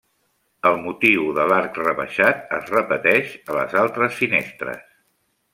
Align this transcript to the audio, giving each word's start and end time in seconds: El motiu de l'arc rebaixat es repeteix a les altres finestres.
El 0.69 0.77
motiu 0.85 1.27
de 1.39 1.45
l'arc 1.51 1.77
rebaixat 1.83 2.41
es 2.61 2.73
repeteix 2.77 3.37
a 3.53 3.61
les 3.61 3.79
altres 3.85 4.21
finestres. 4.23 4.85